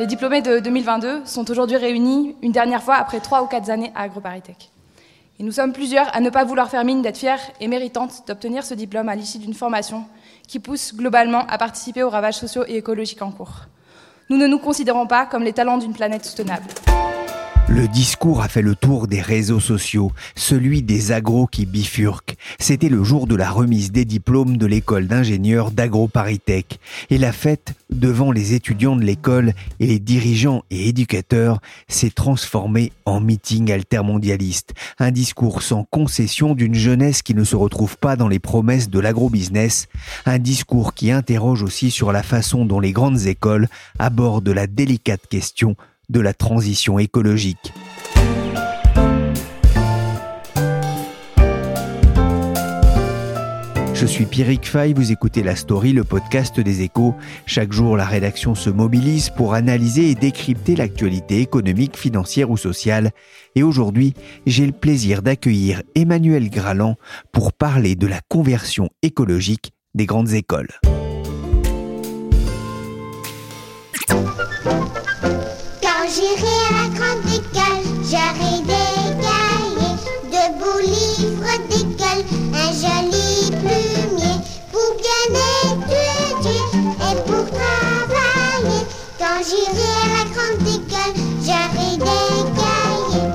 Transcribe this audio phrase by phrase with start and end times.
[0.00, 3.92] Les diplômés de 2022 sont aujourd'hui réunis une dernière fois après trois ou quatre années
[3.94, 4.70] à AgroParisTech.
[5.38, 8.64] Et nous sommes plusieurs à ne pas vouloir faire mine d'être fiers et méritantes d'obtenir
[8.64, 10.06] ce diplôme à l'issue d'une formation
[10.48, 13.66] qui pousse globalement à participer aux ravages sociaux et écologiques en cours.
[14.30, 16.64] Nous ne nous considérons pas comme les talents d'une planète soutenable.
[17.72, 22.34] Le discours a fait le tour des réseaux sociaux, celui des agros qui bifurquent.
[22.58, 26.80] C'était le jour de la remise des diplômes de l'école d'ingénieurs d'AgroParisTech.
[27.10, 32.90] Et la fête, devant les étudiants de l'école et les dirigeants et éducateurs, s'est transformée
[33.04, 34.74] en meeting altermondialiste.
[34.98, 38.98] Un discours sans concession d'une jeunesse qui ne se retrouve pas dans les promesses de
[38.98, 39.86] l'agrobusiness.
[40.26, 43.68] Un discours qui interroge aussi sur la façon dont les grandes écoles
[44.00, 45.76] abordent la délicate question
[46.10, 47.72] de la transition écologique.
[53.94, 57.14] Je suis Pierrick Fay, vous écoutez La Story, le podcast des échos.
[57.46, 63.10] Chaque jour, la rédaction se mobilise pour analyser et décrypter l'actualité économique, financière ou sociale.
[63.54, 64.14] Et aujourd'hui,
[64.46, 66.96] j'ai le plaisir d'accueillir Emmanuel Graland
[67.30, 70.70] pour parler de la conversion écologique des grandes écoles.
[76.10, 79.96] J'irai à la grande école, j'aurai des cahiers,
[80.34, 82.22] de beaux livres d'école,
[82.52, 84.36] un joli plumier
[84.72, 85.24] pour bien
[85.62, 88.82] étudier et pour travailler.
[89.18, 93.30] Quand j'irai à la grande école, j'aurai des cahiers.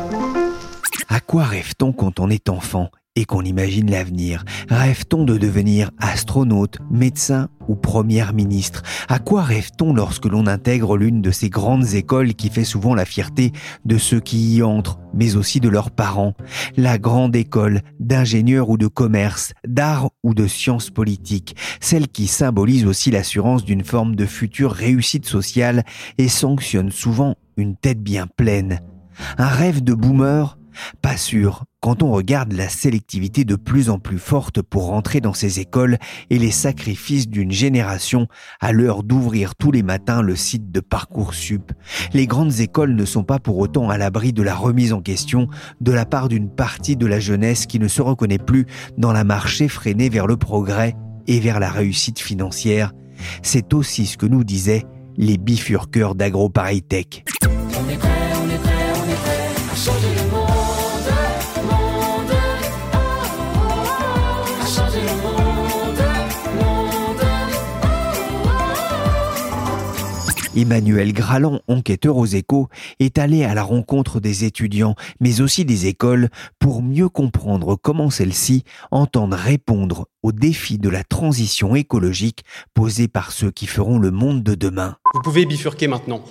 [1.08, 2.90] À quoi rêve-t-on quand on est enfant?
[3.16, 4.44] Et qu'on imagine l'avenir.
[4.70, 8.84] Rêve-t-on de devenir astronaute, médecin ou première ministre?
[9.08, 13.06] À quoi rêve-t-on lorsque l'on intègre l'une de ces grandes écoles qui fait souvent la
[13.06, 13.54] fierté
[13.86, 16.34] de ceux qui y entrent, mais aussi de leurs parents?
[16.76, 22.86] La grande école d'ingénieur ou de commerce, d'art ou de sciences politiques, celle qui symbolise
[22.86, 25.84] aussi l'assurance d'une forme de future réussite sociale
[26.18, 28.82] et sanctionne souvent une tête bien pleine.
[29.38, 30.58] Un rêve de boomer?
[31.02, 35.34] Pas sûr, quand on regarde la sélectivité de plus en plus forte pour rentrer dans
[35.34, 35.98] ces écoles
[36.30, 38.28] et les sacrifices d'une génération
[38.60, 41.72] à l'heure d'ouvrir tous les matins le site de Parcoursup.
[42.14, 45.48] Les grandes écoles ne sont pas pour autant à l'abri de la remise en question
[45.82, 48.66] de la part d'une partie de la jeunesse qui ne se reconnaît plus
[48.98, 50.96] dans la marche effrénée vers le progrès
[51.28, 52.94] et vers la réussite financière.
[53.42, 54.86] C'est aussi ce que nous disaient
[55.18, 57.24] les bifurqueurs d'AgroParisTech.
[70.56, 75.88] Emmanuel Graland, enquêteur aux échos, est allé à la rencontre des étudiants, mais aussi des
[75.88, 76.30] écoles,
[76.60, 82.44] pour mieux comprendre comment celles-ci entendent répondre aux défis de la transition écologique
[82.74, 84.96] posés par ceux qui feront le monde de demain.
[85.14, 86.24] Vous pouvez bifurquer maintenant.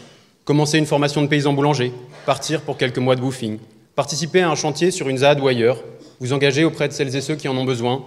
[0.44, 1.92] Commencer une formation de paysan boulanger,
[2.24, 3.58] partir pour quelques mois de woofing,
[3.94, 5.82] participer à un chantier sur une ZAD ou ailleurs,
[6.20, 8.02] vous engager auprès de celles et ceux qui en ont besoin,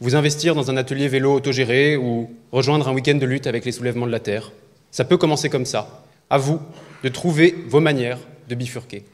[0.00, 3.72] vous investir dans un atelier vélo autogéré ou rejoindre un week-end de lutte avec les
[3.72, 4.52] soulèvements de la Terre.
[4.90, 6.02] Ça peut commencer comme ça.
[6.30, 6.60] À vous
[7.02, 8.18] de trouver vos manières
[8.48, 9.04] de bifurquer.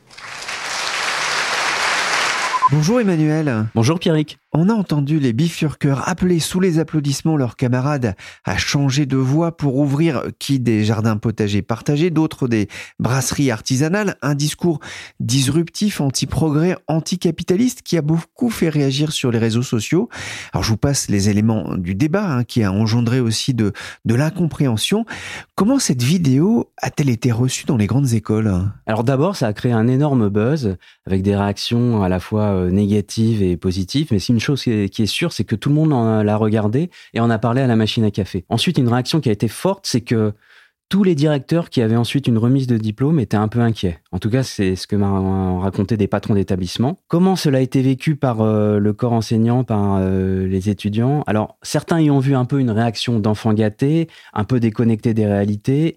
[2.71, 3.67] Bonjour Emmanuel.
[3.75, 4.39] Bonjour Pierrick.
[4.57, 8.15] On a entendu les bifurqueurs appeler sous les applaudissements leurs camarades
[8.45, 12.69] à changer de voie pour ouvrir qui des jardins potagers partagés, d'autres des
[13.01, 14.79] brasseries artisanales, un discours
[15.19, 20.09] disruptif, anti-progrès, anticapitaliste qui a beaucoup fait réagir sur les réseaux sociaux.
[20.53, 23.73] Alors je vous passe les éléments du débat hein, qui a engendré aussi de,
[24.05, 25.05] de l'incompréhension.
[25.57, 28.71] Comment cette vidéo a-t-elle été reçue dans les grandes écoles?
[28.87, 32.71] Alors d'abord, ça a créé un énorme buzz avec des réactions à la fois euh,
[32.71, 35.91] négatives et positives, mais si chose qui est, sûre, c'est que tout le monde
[36.25, 38.45] l'a regardé et en a parlé à la machine à café.
[38.49, 40.33] Ensuite, une réaction qui a été forte, c'est que
[40.89, 43.99] tous les directeurs qui avaient ensuite une remise de diplôme étaient un peu inquiets.
[44.13, 46.99] En tout cas, c'est ce que m'ont raconté des patrons d'établissement.
[47.09, 51.25] Comment cela a été vécu par euh, le corps enseignant, par euh, les étudiants?
[51.27, 55.27] Alors, certains y ont vu un peu une réaction d'enfant gâté, un peu déconnecté des
[55.27, 55.97] réalités,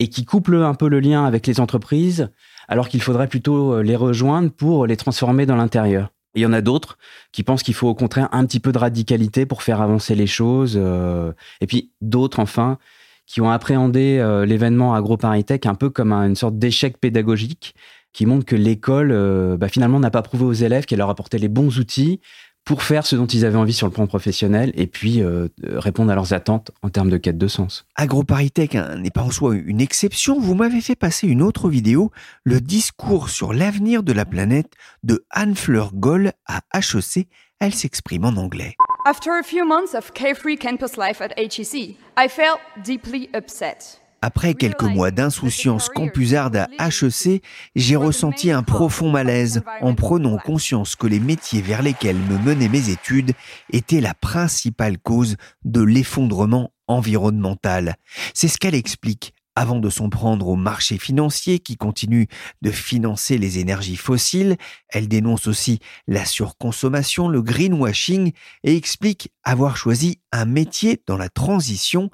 [0.00, 2.30] et qui couple un peu le lien avec les entreprises,
[2.68, 6.10] alors qu'il faudrait plutôt euh, les rejoindre pour les transformer dans l'intérieur.
[6.36, 6.98] Et il y en a d'autres
[7.32, 10.26] qui pensent qu'il faut au contraire un petit peu de radicalité pour faire avancer les
[10.28, 10.74] choses.
[10.80, 12.78] euh, et puis d'autres, enfin,
[13.26, 17.74] qui ont appréhendé euh, l'événement AgroParisTech un peu comme un- une sorte d'échec pédagogique
[18.12, 21.38] qui montre que l'école, euh, bah, finalement, n'a pas prouvé aux élèves qu'elle leur apportait
[21.38, 22.20] les bons outils
[22.66, 26.10] pour faire ce dont ils avaient envie sur le plan professionnel et puis euh, répondre
[26.10, 27.86] à leurs attentes en termes de quête de sens.
[27.94, 30.38] AgroParisTech hein, n'est pas en soi une exception.
[30.40, 32.10] Vous m'avez fait passer une autre vidéo,
[32.42, 34.72] le discours sur l'avenir de la planète
[35.04, 37.28] de Anne-Fleur Goll à HEC.
[37.60, 38.74] Elle s'exprime en anglais.
[39.06, 44.00] After a few months of carefree campus life at HEC, I felt deeply upset.
[44.22, 47.42] Après quelques mois d'insouciance campusarde à HEC,
[47.74, 52.68] j'ai ressenti un profond malaise en prenant conscience que les métiers vers lesquels me menaient
[52.68, 53.32] mes études
[53.70, 57.96] étaient la principale cause de l'effondrement environnemental.
[58.34, 62.28] C'est ce qu'elle explique avant de s'en prendre au marché financier qui continue
[62.62, 64.56] de financer les énergies fossiles.
[64.90, 68.32] Elle dénonce aussi la surconsommation, le greenwashing
[68.64, 72.10] et explique avoir choisi un métier dans la transition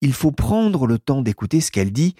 [0.00, 2.14] il faut prendre le temps d'écouter ce qu'elle dit.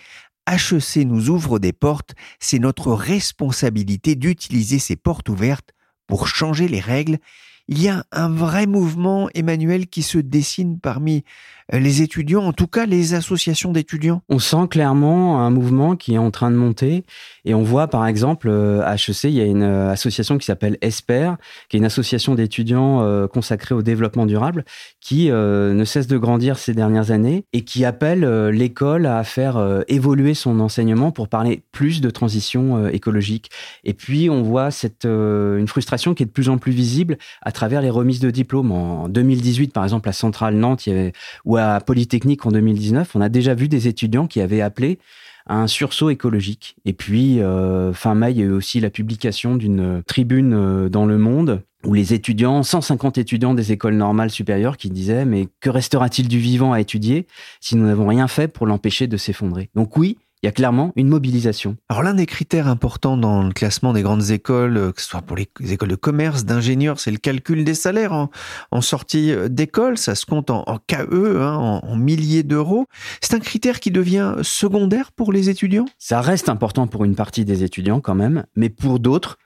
[0.50, 5.70] HEC nous ouvre des portes, c'est notre responsabilité d'utiliser ces portes ouvertes
[6.06, 7.18] pour changer les règles.
[7.66, 11.24] Il y a un vrai mouvement, Emmanuel, qui se dessine parmi
[11.72, 14.22] les étudiants, en tout cas les associations d'étudiants.
[14.28, 17.04] On sent clairement un mouvement qui est en train de monter
[17.44, 20.46] et on voit par exemple euh, à HEC, il y a une euh, association qui
[20.46, 21.32] s'appelle ESPER,
[21.68, 24.64] qui est une association d'étudiants euh, consacrée au développement durable
[25.04, 29.22] qui euh, ne cesse de grandir ces dernières années et qui appelle euh, l'école à
[29.22, 33.50] faire euh, évoluer son enseignement pour parler plus de transition euh, écologique.
[33.84, 37.18] Et puis on voit cette euh, une frustration qui est de plus en plus visible
[37.42, 38.72] à travers les remises de diplômes.
[38.72, 41.12] En 2018 par exemple à Centrale Nantes, il y avait
[41.56, 44.98] à Polytechnique en 2019, on a déjà vu des étudiants qui avaient appelé
[45.46, 46.76] à un sursaut écologique.
[46.84, 50.88] Et puis, euh, fin mai, il y a eu aussi la publication d'une tribune euh,
[50.88, 55.48] dans Le Monde où les étudiants, 150 étudiants des écoles normales supérieures qui disaient mais
[55.60, 57.26] que restera-t-il du vivant à étudier
[57.60, 59.68] si nous n'avons rien fait pour l'empêcher de s'effondrer?
[59.74, 61.78] Donc oui, il y a clairement une mobilisation.
[61.88, 65.22] Alors l'un des critères importants dans le classement des grandes écoles, euh, que ce soit
[65.22, 68.30] pour les écoles de commerce, d'ingénieurs, c'est le calcul des salaires en,
[68.70, 69.96] en sortie euh, d'école.
[69.96, 72.84] Ça se compte en, en KE, hein, en, en milliers d'euros.
[73.22, 75.86] C'est un critère qui devient secondaire pour les étudiants?
[75.98, 79.38] Ça reste important pour une partie des étudiants quand même, mais pour d'autres,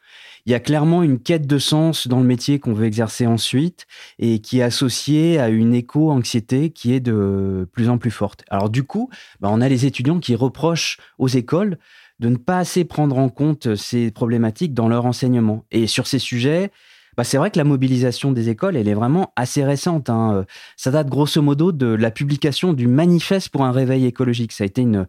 [0.49, 3.87] il y a clairement une quête de sens dans le métier qu'on veut exercer ensuite
[4.19, 8.45] et qui est associée à une éco-anxiété qui est de plus en plus forte.
[8.49, 9.11] Alors du coup,
[9.41, 11.77] bah, on a les étudiants qui reprochent aux écoles
[12.19, 15.67] de ne pas assez prendre en compte ces problématiques dans leur enseignement.
[15.71, 16.73] Et sur ces sujets,
[17.19, 20.09] bah, c'est vrai que la mobilisation des écoles, elle est vraiment assez récente.
[20.09, 20.35] hein.
[20.37, 20.45] Euh,
[20.77, 24.53] Ça date grosso modo de la publication du manifeste pour un réveil écologique.
[24.53, 25.07] Ça a été une,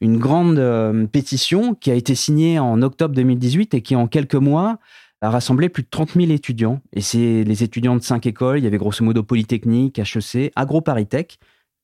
[0.00, 4.36] une grande euh, pétition qui a été signée en octobre 2018 et qui, en quelques
[4.36, 4.78] mois,
[5.20, 6.80] a rassemblé plus de 30 000 étudiants.
[6.94, 8.58] Et c'est les étudiants de cinq écoles.
[8.58, 11.38] Il y avait grosso modo Polytechnique, HEC, AgroParisTech,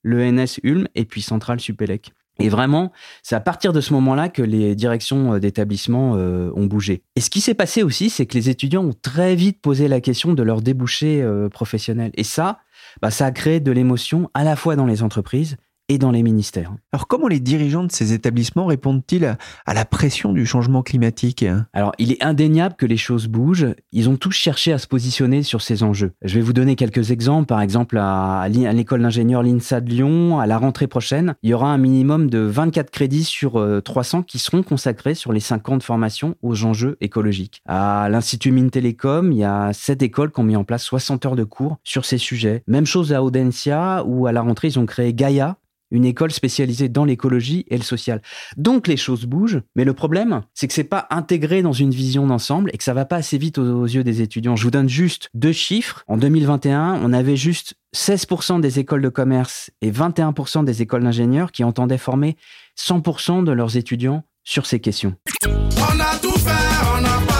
[0.04, 2.12] l'ENS Ulm et puis Centrale Supélec.
[2.38, 6.66] Et vraiment, c'est à partir de ce moment-là que les directions euh, d'établissement euh, ont
[6.66, 7.02] bougé.
[7.16, 10.00] Et ce qui s'est passé aussi, c'est que les étudiants ont très vite posé la
[10.00, 12.10] question de leur débouché euh, professionnel.
[12.14, 12.58] Et ça,
[13.00, 15.56] bah, ça a créé de l'émotion à la fois dans les entreprises
[15.88, 16.72] et dans les ministères.
[16.92, 21.44] Alors comment les dirigeants de ces établissements répondent-ils à, à la pression du changement climatique
[21.72, 23.74] Alors, il est indéniable que les choses bougent.
[23.92, 26.12] Ils ont tous cherché à se positionner sur ces enjeux.
[26.22, 27.46] Je vais vous donner quelques exemples.
[27.46, 31.72] Par exemple, à, l'école d'ingénieurs l'INSA de Lyon, à la rentrée prochaine, il y aura
[31.72, 36.36] un minimum de 24 crédits sur euh, 300 qui seront consacrés sur les 50 formations
[36.42, 37.62] aux enjeux écologiques.
[37.66, 41.26] À l'Institut Mines Télécom, il y a 7 écoles qui ont mis en place 60
[41.26, 42.62] heures de cours sur ces sujets.
[42.66, 45.56] Même chose à Audencia, où à la rentrée, ils ont créé Gaia,
[45.96, 48.22] une école spécialisée dans l'écologie et le social.
[48.56, 52.26] Donc les choses bougent, mais le problème, c'est que c'est pas intégré dans une vision
[52.26, 54.56] d'ensemble et que ça va pas assez vite aux, aux yeux des étudiants.
[54.56, 56.04] Je vous donne juste deux chiffres.
[56.06, 61.50] En 2021, on avait juste 16% des écoles de commerce et 21% des écoles d'ingénieurs
[61.50, 62.36] qui entendaient former
[62.78, 65.14] 100% de leurs étudiants sur ces questions.
[65.44, 66.50] On a tout fait,
[66.92, 67.35] on a parlé,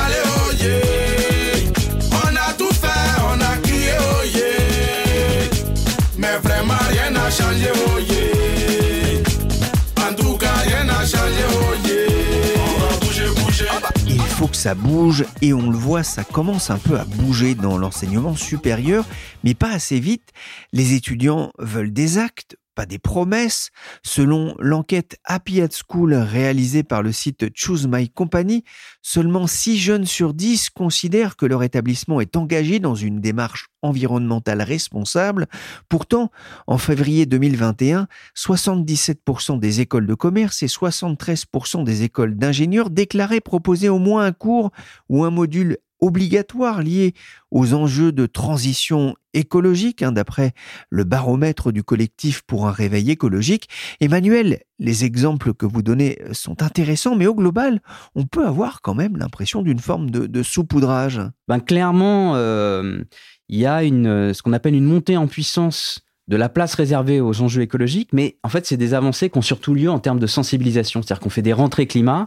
[14.56, 19.04] ça bouge et on le voit, ça commence un peu à bouger dans l'enseignement supérieur,
[19.44, 20.30] mais pas assez vite.
[20.72, 23.70] Les étudiants veulent des actes, pas des promesses.
[24.04, 28.62] Selon l'enquête Happy at School réalisée par le site Choose My Company,
[29.02, 34.62] seulement 6 jeunes sur 10 considèrent que leur établissement est engagé dans une démarche environnementale
[34.62, 35.46] responsable.
[35.88, 36.30] Pourtant,
[36.66, 38.06] en février 2021,
[38.36, 44.32] 77% des écoles de commerce et 73% des écoles d'ingénieurs déclaraient proposer au moins un
[44.32, 44.70] cours
[45.08, 47.14] ou un module obligatoire lié
[47.50, 50.52] aux enjeux de transition écologique, hein, d'après
[50.90, 53.68] le baromètre du collectif pour un réveil écologique.
[54.00, 57.80] Emmanuel, les exemples que vous donnez sont intéressants, mais au global,
[58.14, 61.20] on peut avoir quand même l'impression d'une forme de, saupoudrage.
[61.48, 63.02] Ben, clairement, euh,
[63.48, 67.20] il y a une, ce qu'on appelle une montée en puissance de la place réservée
[67.20, 70.18] aux enjeux écologiques, mais en fait, c'est des avancées qui ont surtout lieu en termes
[70.18, 71.00] de sensibilisation.
[71.00, 72.26] C'est-à-dire qu'on fait des rentrées climat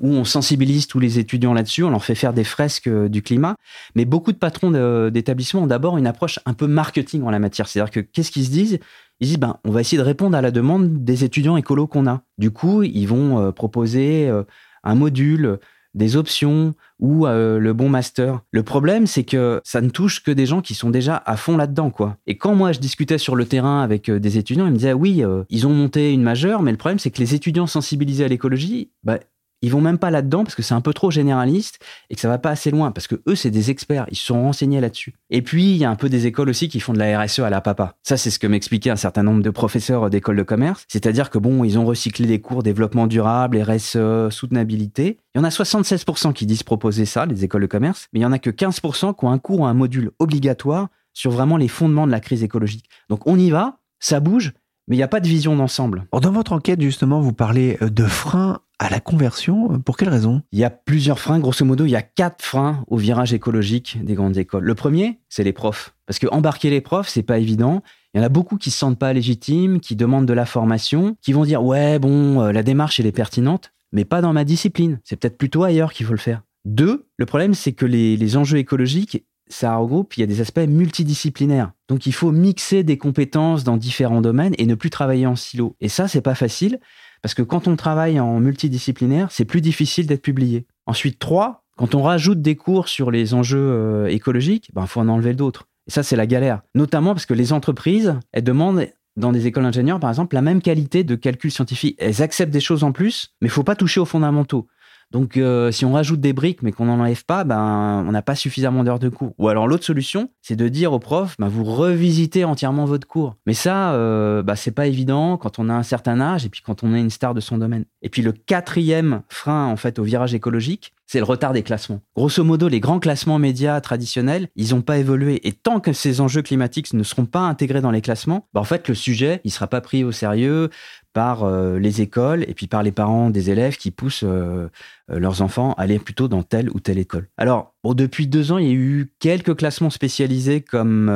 [0.00, 3.22] où on sensibilise tous les étudiants là-dessus, on leur fait faire des fresques euh, du
[3.22, 3.56] climat.
[3.94, 4.70] Mais beaucoup de patrons
[5.10, 7.68] d'établissements ont d'abord une approche un peu marketing en la matière.
[7.68, 8.78] C'est-à-dire que qu'est-ce qu'ils se disent?
[9.20, 12.06] Ils disent, ben, on va essayer de répondre à la demande des étudiants écolos qu'on
[12.06, 12.22] a.
[12.36, 14.42] Du coup, ils vont euh, proposer euh,
[14.84, 15.58] un module,
[15.94, 18.40] des options ou le bon master.
[18.50, 21.56] Le problème, c'est que ça ne touche que des gens qui sont déjà à fond
[21.56, 22.18] là-dedans, quoi.
[22.26, 25.24] Et quand moi je discutais sur le terrain avec des étudiants, ils me disaient oui,
[25.24, 28.28] euh, ils ont monté une majeure, mais le problème c'est que les étudiants sensibilisés à
[28.28, 29.18] l'écologie, bah,
[29.66, 32.28] ils vont même pas là-dedans parce que c'est un peu trop généraliste et que ça
[32.28, 35.14] va pas assez loin parce que eux c'est des experts, ils se sont renseignés là-dessus.
[35.28, 37.40] Et puis il y a un peu des écoles aussi qui font de la RSE
[37.40, 37.96] à la papa.
[38.04, 41.38] Ça c'est ce que m'expliquait un certain nombre de professeurs d'écoles de commerce, c'est-à-dire que
[41.38, 45.18] bon, ils ont recyclé des cours développement durable, RSE, soutenabilité.
[45.34, 48.22] Il y en a 76% qui disent proposer ça, les écoles de commerce, mais il
[48.22, 51.56] y en a que 15% qui ont un cours ou un module obligatoire sur vraiment
[51.56, 52.88] les fondements de la crise écologique.
[53.08, 54.52] Donc on y va, ça bouge,
[54.88, 56.06] mais il n'y a pas de vision d'ensemble.
[56.12, 59.80] Dans votre enquête, justement, vous parlez euh, de freins à la conversion.
[59.80, 60.42] Pour quelle raison?
[60.52, 61.38] Il y a plusieurs freins.
[61.38, 64.64] Grosso modo, il y a quatre freins au virage écologique des grandes écoles.
[64.64, 65.94] Le premier, c'est les profs.
[66.06, 67.82] Parce que embarquer les profs, c'est pas évident.
[68.14, 71.16] Il y en a beaucoup qui se sentent pas légitimes, qui demandent de la formation,
[71.22, 74.44] qui vont dire ouais bon, euh, la démarche elle est pertinente, mais pas dans ma
[74.44, 75.00] discipline.
[75.04, 76.42] C'est peut-être plutôt ailleurs qu'il faut le faire.
[76.64, 80.40] Deux, le problème c'est que les, les enjeux écologiques, ça regroupe, il y a des
[80.40, 81.72] aspects multidisciplinaires.
[81.88, 85.76] Donc il faut mixer des compétences dans différents domaines et ne plus travailler en silo.
[85.80, 86.80] Et ça, c'est pas facile
[87.22, 90.66] parce que quand on travaille en multidisciplinaire, c'est plus difficile d'être publié.
[90.86, 95.08] Ensuite, trois, quand on rajoute des cours sur les enjeux euh, écologiques, ben faut en
[95.08, 95.68] enlever d'autres.
[95.86, 96.62] Et ça, c'est la galère.
[96.74, 100.60] Notamment parce que les entreprises, elles demandent dans des écoles d'ingénieurs, par exemple, la même
[100.60, 101.96] qualité de calcul scientifique.
[101.98, 104.66] Elles acceptent des choses en plus, mais il faut pas toucher aux fondamentaux.
[105.12, 108.22] Donc, euh, si on rajoute des briques mais qu'on n'en enlève pas, ben, on n'a
[108.22, 109.34] pas suffisamment d'heures de cours.
[109.38, 113.36] Ou alors, l'autre solution, c'est de dire aux profs, ben, vous revisitez entièrement votre cours.
[113.46, 116.62] Mais ça, euh, bah, c'est pas évident quand on a un certain âge et puis
[116.64, 117.84] quand on est une star de son domaine.
[118.02, 122.00] Et puis, le quatrième frein, en fait, au virage écologique, c'est le retard des classements.
[122.16, 125.46] Grosso modo, les grands classements médias traditionnels, ils n'ont pas évolué.
[125.46, 128.64] Et tant que ces enjeux climatiques ne seront pas intégrés dans les classements, bah, en
[128.64, 130.70] fait, le sujet, il sera pas pris au sérieux
[131.12, 134.68] par euh, les écoles et puis par les parents des élèves qui poussent euh,
[135.10, 137.28] euh, leurs enfants à aller plutôt dans telle ou telle école.
[137.38, 141.10] Alors, depuis deux ans, il y a eu quelques classements spécialisés comme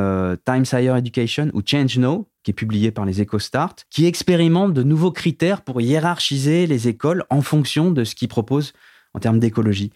[0.45, 4.83] Times Higher Education ou Change Now, qui est publié par les EcoStart, qui expérimentent de
[4.83, 8.73] nouveaux critères pour hiérarchiser les écoles en fonction de ce qu'ils proposent
[9.13, 9.91] en termes d'écologie.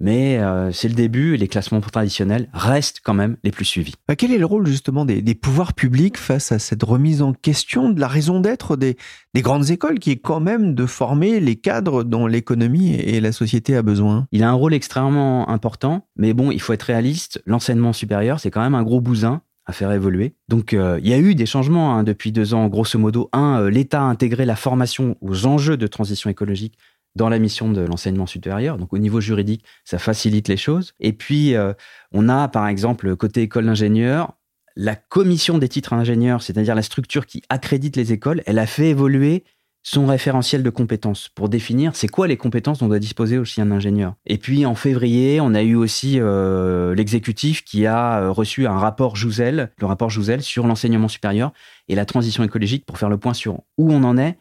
[0.00, 3.94] Mais euh, c'est le début et les classements traditionnels restent quand même les plus suivis.
[4.06, 7.32] Bah, Quel est le rôle justement des, des pouvoirs publics face à cette remise en
[7.32, 8.96] question de la raison d'être des,
[9.34, 13.32] des grandes écoles qui est quand même de former les cadres dont l'économie et la
[13.32, 14.28] société a besoin?
[14.30, 17.42] Il a un rôle extrêmement important, mais bon, il faut être réaliste.
[17.44, 20.34] L'enseignement supérieur, c'est quand même un gros bousin à faire évoluer.
[20.48, 22.68] Donc, euh, il y a eu des changements hein, depuis deux ans.
[22.68, 26.78] Grosso modo, un, euh, l'État a intégré la formation aux enjeux de transition écologique
[27.14, 28.78] dans la mission de l'enseignement supérieur.
[28.78, 30.94] Donc, au niveau juridique, ça facilite les choses.
[31.00, 31.72] Et puis, euh,
[32.12, 34.34] on a, par exemple, côté école d'ingénieurs,
[34.76, 38.90] la commission des titres ingénieurs, c'est-à-dire la structure qui accrédite les écoles, elle a fait
[38.90, 39.44] évoluer
[39.82, 43.70] son référentiel de compétences pour définir c'est quoi les compétences dont doit disposer aussi un
[43.70, 44.14] ingénieur.
[44.26, 48.78] Et puis en février, on a eu aussi euh, l'exécutif qui a euh, reçu un
[48.78, 51.52] rapport Jouzel, le rapport Jouzel sur l'enseignement supérieur
[51.88, 54.36] et la transition écologique pour faire le point sur où on en est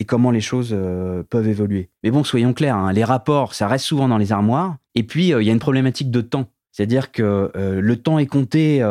[0.00, 1.90] et comment les choses euh, peuvent évoluer.
[2.02, 4.76] Mais bon, soyons clairs, hein, les rapports, ça reste souvent dans les armoires.
[4.94, 6.46] Et puis, euh, il y a une problématique de temps.
[6.72, 8.82] C'est-à-dire que euh, le temps est compté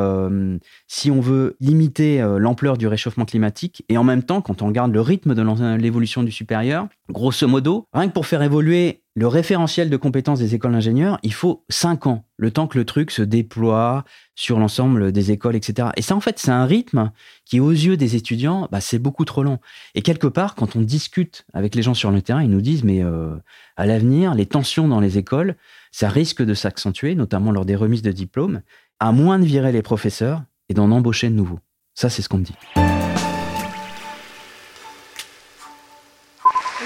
[0.87, 3.83] si on veut limiter l'ampleur du réchauffement climatique.
[3.89, 7.85] Et en même temps, quand on regarde le rythme de l'évolution du supérieur, grosso modo,
[7.93, 12.07] rien que pour faire évoluer le référentiel de compétences des écoles d'ingénieurs, il faut cinq
[12.07, 15.89] ans, le temps que le truc se déploie sur l'ensemble des écoles, etc.
[15.97, 17.11] Et ça, en fait, c'est un rythme
[17.43, 19.59] qui, aux yeux des étudiants, bah, c'est beaucoup trop long.
[19.93, 22.85] Et quelque part, quand on discute avec les gens sur le terrain, ils nous disent,
[22.85, 23.35] mais euh,
[23.75, 25.57] à l'avenir, les tensions dans les écoles,
[25.91, 28.61] ça risque de s'accentuer, notamment lors des remises de diplômes,
[29.01, 31.59] à moins de virer les professeurs et d'en embaucher de nouveaux.
[31.93, 32.55] Ça, c'est ce qu'on me dit.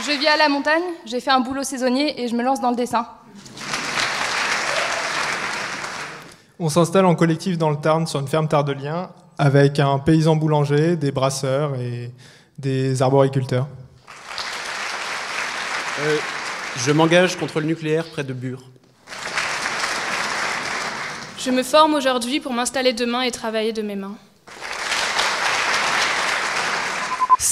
[0.06, 2.72] Je vis à la montagne, j'ai fait un boulot saisonnier et je me lance dans
[2.72, 3.08] le dessin.
[6.60, 10.98] On s'installe en collectif dans le Tarn sur une ferme tardelien avec un paysan boulanger,
[10.98, 12.12] des brasseurs et
[12.58, 13.68] des arboriculteurs.
[16.00, 16.18] Euh,
[16.86, 18.64] je m'engage contre le nucléaire près de Bure.
[21.38, 24.16] Je me forme aujourd'hui pour m'installer demain et travailler de mes mains.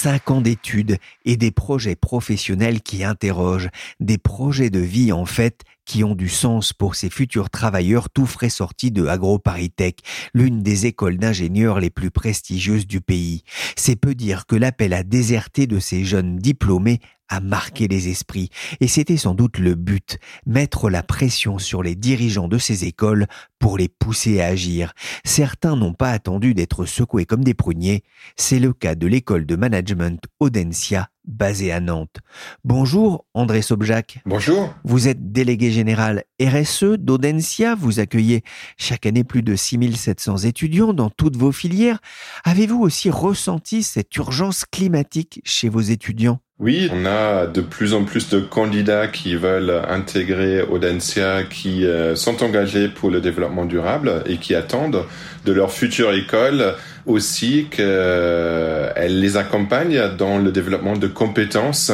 [0.04, 5.62] Cinq ans d'études et des projets professionnels qui interrogent, des projets de vie en fait
[5.86, 10.00] qui ont du sens pour ces futurs travailleurs tout frais sortis de AgroParisTech,
[10.34, 13.44] l'une des écoles d'ingénieurs les plus prestigieuses du pays.
[13.76, 17.00] C'est peu dire que l'appel à déserter de ces jeunes diplômés
[17.32, 18.50] a marqué les esprits,
[18.82, 23.26] et c'était sans doute le but, mettre la pression sur les dirigeants de ces écoles
[23.58, 24.92] pour les pousser à agir.
[25.24, 28.04] Certains n'ont pas attendu d'être secoués comme des pruniers,
[28.36, 32.18] c'est le cas de l'école de management Audencia basée à Nantes.
[32.64, 34.20] Bonjour André Sobjac.
[34.26, 34.74] Bonjour.
[34.84, 38.44] Vous êtes délégué général RSE d'Audencia, vous accueillez
[38.78, 42.00] chaque année plus de 6700 étudiants dans toutes vos filières.
[42.44, 46.40] Avez-vous aussi ressenti cette urgence climatique chez vos étudiants?
[46.62, 52.16] Oui, on a de plus en plus de candidats qui veulent intégrer Audencia, qui euh,
[52.16, 55.04] sont engagés pour le développement durable et qui attendent
[55.44, 56.76] de leur future école
[57.08, 61.92] aussi qu'elle les accompagne dans le développement de compétences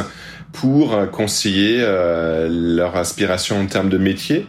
[0.51, 4.47] pour conseiller euh, leur aspiration en termes de métier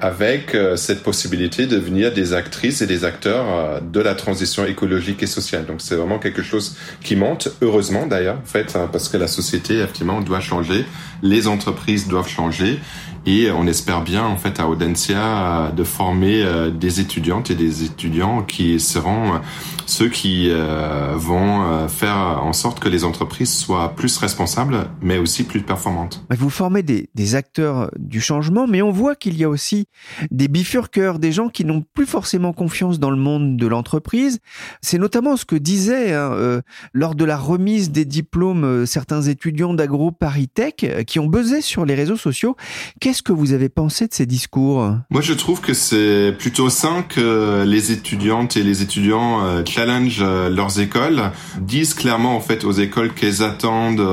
[0.00, 4.64] avec euh, cette possibilité de devenir des actrices et des acteurs euh, de la transition
[4.64, 5.66] écologique et sociale.
[5.66, 9.28] Donc c'est vraiment quelque chose qui monte, heureusement d'ailleurs, en fait, hein, parce que la
[9.28, 10.84] société, effectivement, doit changer,
[11.22, 12.78] les entreprises doivent changer,
[13.26, 17.84] et on espère bien, en fait, à Audencia, de former euh, des étudiantes et des
[17.84, 19.40] étudiants qui seront
[19.86, 25.60] ceux qui vont faire en sorte que les entreprises soient plus responsables, mais aussi plus
[25.62, 26.24] performantes.
[26.30, 29.86] Vous formez des, acteurs du changement, mais on voit qu'il y a aussi
[30.30, 34.40] des bifurqueurs, des gens qui n'ont plus forcément confiance dans le monde de l'entreprise.
[34.80, 36.60] C'est notamment ce que disaient hein, euh,
[36.92, 41.26] lors de la remise des diplômes euh, certains étudiants d'Agro Paris Tech euh, qui ont
[41.26, 42.56] buzzé sur les réseaux sociaux.
[43.00, 44.94] Qu'est-ce que vous avez pensé de ces discours?
[45.10, 50.80] Moi, je trouve que c'est plutôt sain que les étudiantes et les étudiants challenge leurs
[50.80, 51.30] écoles,
[51.60, 54.04] disent clairement en fait aux écoles qu'elles attendent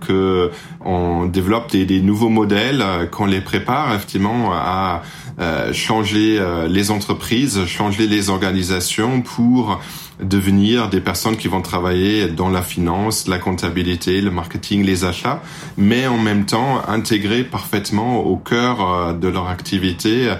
[0.00, 0.50] que
[0.84, 5.02] on développe des, nouveaux modèles, qu'on les prépare effectivement à
[5.40, 9.80] euh, changer euh, les entreprises, changer les organisations pour
[10.20, 15.42] devenir des personnes qui vont travailler dans la finance, la comptabilité, le marketing, les achats,
[15.76, 20.34] mais en même temps intégrer parfaitement au cœur euh, de leur activité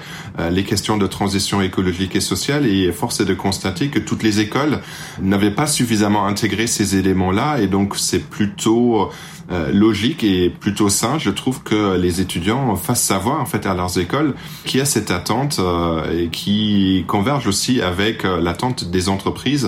[0.53, 2.65] les questions de transition écologique et sociale.
[2.65, 4.79] Et force est de constater que toutes les écoles
[5.21, 9.11] n'avaient pas suffisamment intégré ces éléments-là, et donc c'est plutôt
[9.51, 13.73] euh, logique et plutôt sain, je trouve que les étudiants fassent savoir en fait à
[13.73, 14.35] leurs écoles
[14.67, 19.68] qu'il y a cette attente euh, et qui converge aussi avec euh, l'attente des entreprises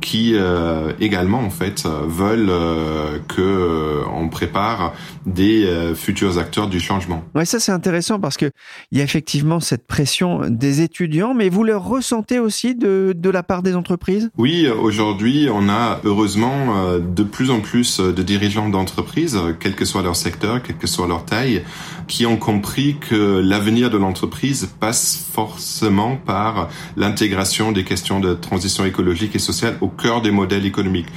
[0.00, 4.94] qui euh, également en fait veulent euh, que euh, on prépare
[5.26, 7.22] des euh, futurs acteurs du changement.
[7.34, 8.50] Ouais, ça c'est intéressant parce que
[8.90, 13.30] il y a effectivement cette pression des étudiants, mais vous le ressentez aussi de de
[13.30, 14.30] la part des entreprises?
[14.38, 20.02] Oui, aujourd'hui, on a heureusement de plus en plus de dirigeants d'entreprises, quel que soit
[20.02, 21.62] leur secteur, quelle que soit leur taille,
[22.08, 28.84] qui ont compris que l'avenir de l'entreprise passe forcément par l'intégration des questions de transition
[28.84, 31.08] écologique et sociale au cœur des modèles économiques.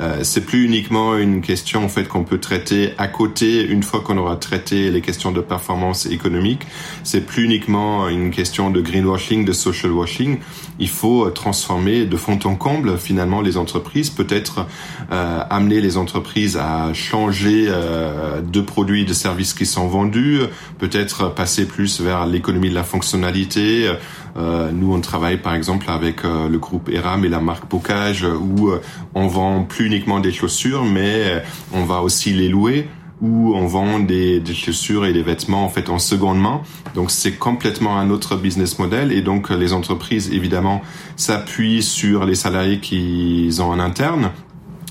[0.00, 4.00] Euh, c'est plus uniquement une question en fait qu'on peut traiter à côté une fois
[4.00, 6.62] qu'on aura traité les questions de performance économique.
[7.02, 10.38] C'est plus uniquement une question de greenwashing, de social washing.
[10.78, 14.66] Il faut transformer de fond en comble finalement les entreprises, peut-être
[15.10, 20.40] euh, amener les entreprises à changer euh, de produits, de services qui sont vendus,
[20.78, 23.90] peut-être passer plus vers l'économie de la fonctionnalité.
[24.38, 28.24] Euh, nous, on travaille par exemple avec euh, le groupe Eram et la marque Bocage
[28.24, 28.80] où euh,
[29.14, 32.88] on vend plus uniquement des chaussures, mais on va aussi les louer
[33.20, 36.60] où on vend des, des, chaussures et des vêtements en fait en seconde main.
[36.94, 40.82] Donc c'est complètement un autre business model et donc les entreprises évidemment
[41.16, 44.30] s'appuient sur les salariés qu'ils ont en interne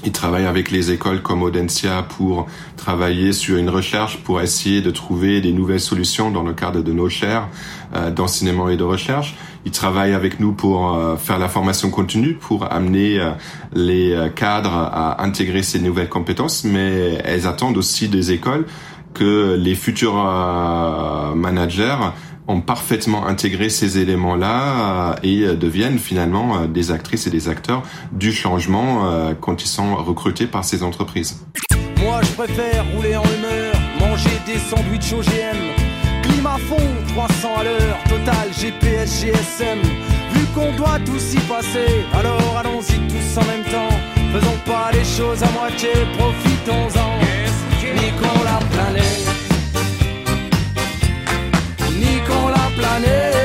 [0.06, 4.92] Il travaille avec les écoles comme Audencia pour travailler sur une recherche pour essayer de
[4.92, 7.48] trouver des nouvelles solutions dans le cadre de nos chaires
[7.96, 9.36] euh, d'enseignement et de recherche.
[9.66, 13.32] Il travaille avec nous pour euh, faire la formation continue, pour amener euh,
[13.74, 18.66] les cadres à intégrer ces nouvelles compétences, mais elles attendent aussi des écoles
[19.14, 20.14] que les futurs
[21.36, 21.98] managers
[22.48, 27.50] ont parfaitement intégré ces éléments-là euh, et euh, deviennent finalement euh, des actrices et des
[27.50, 28.78] acteurs du changement
[29.42, 31.46] quand ils sont recrutés par ces entreprises.
[32.00, 35.58] Moi je préfère rouler en humeur, manger des sandwichs OGM.
[36.24, 36.76] Climat fond,
[37.10, 39.80] 300 à l'heure, total GPS, GSM.
[40.32, 43.96] Vu qu'on doit tous y passer, alors allons-y tous en même temps.
[44.34, 47.18] Faisons pas les choses à moitié, profitons-en.
[47.96, 49.27] Niquons la
[53.00, 53.37] planète.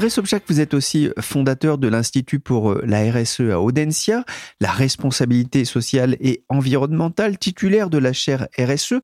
[0.00, 4.24] André Sobchak, vous êtes aussi fondateur de l'Institut pour euh, la RSE à Audencia,
[4.58, 8.94] la responsabilité sociale et environnementale, titulaire de la chaire RSE.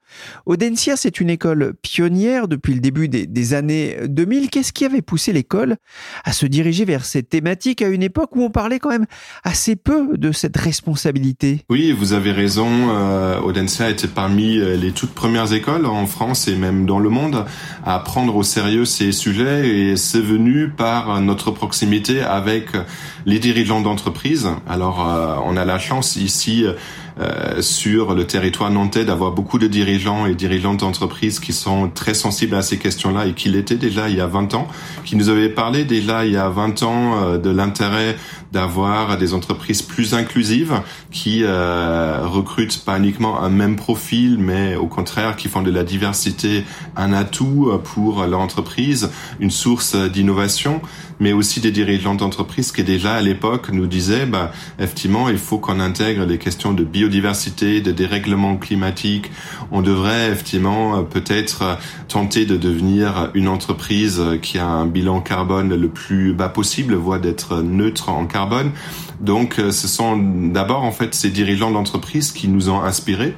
[0.46, 4.48] Audencia, c'est une école pionnière depuis le début des, années 2000.
[4.48, 5.76] Qu'est-ce qui avait poussé l'école
[6.24, 9.04] à se diriger vers cette thématique à une époque où on parlait quand même
[9.44, 11.60] assez peu de cette responsabilité?
[11.68, 12.70] Oui, vous avez raison.
[12.88, 17.10] Euh, Audencia était parmi euh, les toutes premières écoles en France et même dans le
[17.10, 17.44] monde
[17.84, 20.85] à prendre au sérieux ces sujets et c'est venu par
[21.20, 22.68] notre proximité avec
[23.24, 24.48] les dirigeants d'entreprise.
[24.68, 26.64] Alors, euh, on a la chance ici
[27.18, 32.12] euh, sur le territoire nantais d'avoir beaucoup de dirigeants et dirigeantes d'entreprises qui sont très
[32.12, 34.68] sensibles à ces questions-là et qui l'étaient déjà il y a 20 ans,
[35.04, 38.16] qui nous avaient parlé déjà il y a 20 ans euh, de l'intérêt
[38.52, 44.86] d'avoir des entreprises plus inclusives qui euh, recrutent pas uniquement un même profil, mais au
[44.86, 46.64] contraire qui font de la diversité
[46.96, 50.80] un atout pour l'entreprise, une source d'innovation,
[51.20, 55.58] mais aussi des dirigeants d'entreprise qui déjà à l'époque nous disaient, bah, effectivement, il faut
[55.58, 59.30] qu'on intègre les questions de biodiversité, de dérèglement climatique.
[59.70, 65.88] On devrait effectivement peut-être tenter de devenir une entreprise qui a un bilan carbone le
[65.88, 68.72] plus bas possible, voire d'être neutre en carbone.
[69.20, 73.34] Donc, ce sont d'abord en fait ces dirigeants d'entreprise qui nous ont inspirés.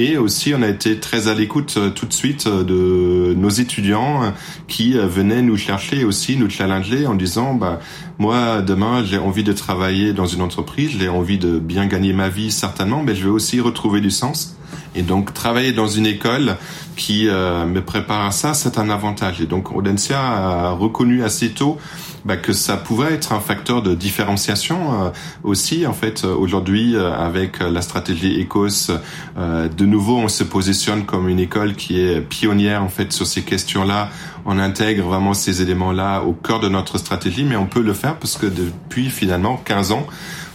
[0.00, 3.48] Et aussi, on a été très à l'écoute euh, tout de suite euh, de nos
[3.48, 4.30] étudiants euh,
[4.68, 7.80] qui venaient nous chercher aussi, nous challenger en disant, bah,
[8.16, 12.28] moi, demain, j'ai envie de travailler dans une entreprise, j'ai envie de bien gagner ma
[12.28, 14.56] vie, certainement, mais je veux aussi retrouver du sens.
[14.94, 16.56] Et donc, travailler dans une école
[16.98, 19.40] qui euh, me prépare à ça, c'est un avantage.
[19.40, 21.78] Et donc, Audencia a reconnu assez tôt
[22.24, 25.10] bah, que ça pouvait être un facteur de différenciation euh,
[25.44, 25.86] aussi.
[25.86, 28.92] En fait, aujourd'hui, euh, avec la stratégie ECOS,
[29.38, 33.26] euh, de nouveau, on se positionne comme une école qui est pionnière en fait sur
[33.26, 34.10] ces questions-là.
[34.44, 38.16] On intègre vraiment ces éléments-là au cœur de notre stratégie, mais on peut le faire
[38.16, 40.06] parce que depuis finalement 15 ans,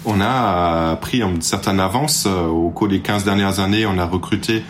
[0.06, 2.26] on a pris une certaine avance.
[2.26, 4.64] Au cours des 15 dernières années, on a recruté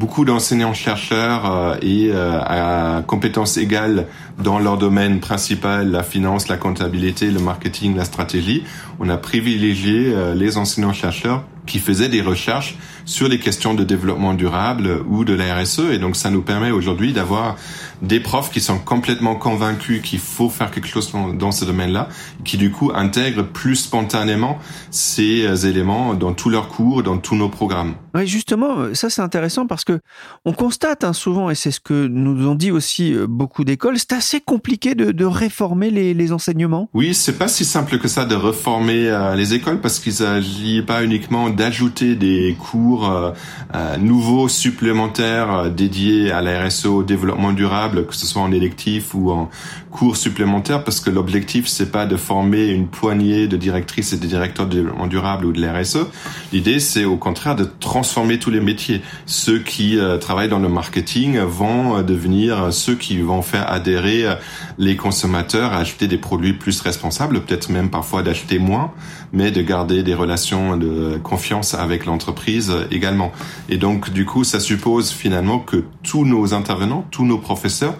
[0.00, 4.06] beaucoup d'enseignants-chercheurs euh, et euh, à compétences égales
[4.42, 8.64] dans leur domaine principal, la finance, la comptabilité, le marketing, la stratégie.
[8.98, 14.32] On a privilégié euh, les enseignants-chercheurs qui faisaient des recherches sur les questions de développement
[14.32, 15.90] durable ou de la RSE.
[15.92, 17.56] Et donc, ça nous permet aujourd'hui d'avoir
[18.02, 22.08] des profs qui sont complètement convaincus qu'il faut faire quelque chose dans, dans ce domaine-là,
[22.44, 24.58] qui du coup intègrent plus spontanément
[24.90, 27.94] ces euh, éléments dans tous leurs cours, dans tous nos programmes.
[28.14, 30.00] Oui, justement, euh, ça c'est intéressant parce que
[30.44, 33.98] on constate hein, souvent, et c'est ce que nous ont dit aussi euh, beaucoup d'écoles,
[33.98, 36.88] c'est assez compliqué de, de réformer les, les, enseignements.
[36.94, 40.82] Oui, c'est pas si simple que ça de reformer euh, les écoles parce qu'il s'agit
[40.82, 47.89] pas uniquement d'ajouter des cours euh, nouveaux supplémentaires dédiés à la RSE, au développement durable,
[48.06, 49.50] que ce soit en électif ou en
[49.90, 54.26] cours supplémentaires, parce que l'objectif c'est pas de former une poignée de directrices et de
[54.26, 56.06] directeurs de développement durable ou de la RSE.
[56.52, 59.02] L'idée c'est au contraire de transformer tous les métiers.
[59.26, 64.26] Ceux qui euh, travaillent dans le marketing vont euh, devenir ceux qui vont faire adhérer
[64.26, 64.34] euh,
[64.80, 68.92] les consommateurs à acheter des produits plus responsables, peut-être même parfois d'acheter moins,
[69.30, 73.30] mais de garder des relations de confiance avec l'entreprise également.
[73.68, 77.94] Et donc du coup, ça suppose finalement que tous nos intervenants, tous nos professeurs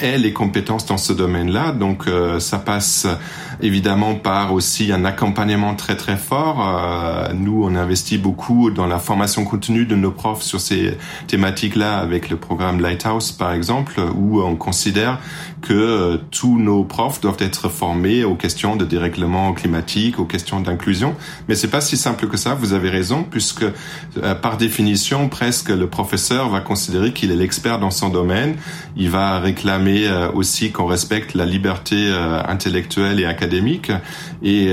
[0.00, 1.72] aient les compétences dans ce domaine-là.
[1.72, 3.06] Donc euh, ça passe
[3.60, 6.66] évidemment par aussi un accompagnement très très fort.
[6.66, 11.98] Euh, nous, on investit beaucoup dans la formation continue de nos profs sur ces thématiques-là
[11.98, 15.20] avec le programme Lighthouse par exemple, où on considère
[15.62, 20.60] que euh, tous nos profs doivent être formés aux questions de dérèglement climatique, aux questions
[20.60, 21.14] d'inclusion.
[21.48, 22.54] Mais c'est pas si simple que ça.
[22.54, 27.78] Vous avez raison, puisque euh, par définition, presque le professeur va considérer qu'il est l'expert
[27.78, 28.56] dans son domaine.
[28.96, 33.92] Il va réclamer euh, aussi qu'on respecte la liberté euh, intellectuelle et académique.
[34.42, 34.72] Et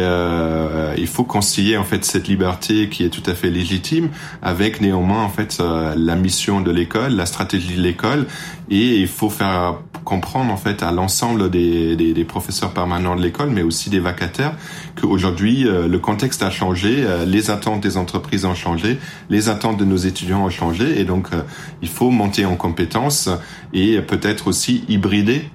[0.98, 4.10] il faut concilier en fait cette liberté qui est tout à fait légitime
[4.42, 8.28] avec néanmoins en fait la mission de l'école, la stratégie de l'école.
[8.70, 13.22] Et il faut faire comprendre en fait à l'ensemble des, des, des, professeurs permanents de
[13.22, 14.56] l'école, mais aussi des vacataires,
[15.00, 18.98] qu'aujourd'hui euh, le contexte a changé, euh, les attentes des entreprises ont changé,
[19.30, 21.42] les attentes de nos étudiants ont changé, et donc euh,
[21.82, 23.30] il faut monter en compétences
[23.74, 25.50] et peut-être aussi hybrider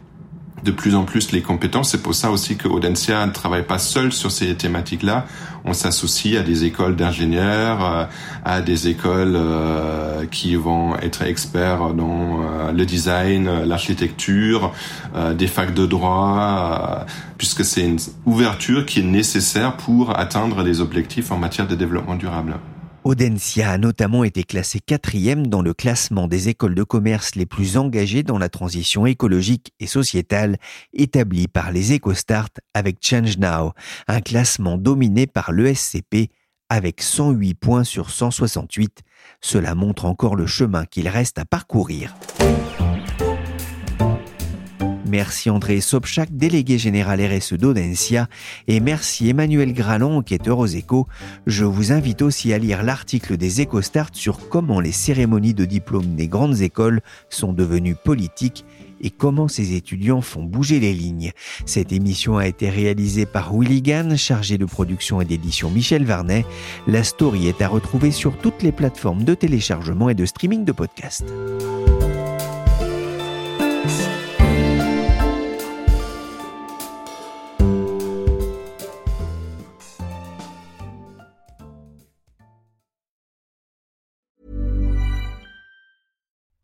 [0.68, 1.92] de plus en plus les compétences.
[1.92, 5.24] C'est pour ça aussi que Audencia ne travaille pas seul sur ces thématiques-là.
[5.64, 8.04] On s'associe à des écoles d'ingénieurs, euh,
[8.44, 14.72] à des écoles euh, qui vont être experts dans euh, le design, l'architecture,
[15.36, 17.06] des facs de droit,
[17.38, 22.14] puisque c'est une ouverture qui est nécessaire pour atteindre les objectifs en matière de développement
[22.14, 22.56] durable.
[23.04, 27.76] Audencia a notamment été classé quatrième dans le classement des écoles de commerce les plus
[27.76, 30.56] engagées dans la transition écologique et sociétale
[30.92, 33.72] établi par les EcoStart avec Change Now,
[34.08, 36.30] un classement dominé par l'ESCP
[36.68, 39.02] avec 108 points sur 168.
[39.40, 42.14] Cela montre encore le chemin qu'il reste à parcourir.
[45.08, 48.28] Merci André Sobchak, délégué général RSE d'Audencia,
[48.66, 51.06] et merci Emmanuel Gralon, enquêteur aux échos.
[51.46, 56.14] Je vous invite aussi à lire l'article des EcoStart sur comment les cérémonies de diplôme
[56.14, 58.66] des grandes écoles sont devenues politiques
[59.00, 61.32] et comment ces étudiants font bouger les lignes.
[61.64, 66.44] Cette émission a été réalisée par Willy Gann, chargé de production et d'édition Michel Varnet.
[66.86, 70.72] La story est à retrouver sur toutes les plateformes de téléchargement et de streaming de
[70.72, 71.32] podcasts.